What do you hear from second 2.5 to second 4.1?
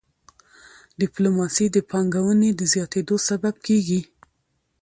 د زیاتيدو سبب کېږي.